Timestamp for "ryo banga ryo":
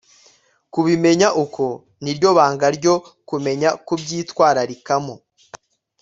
2.17-2.95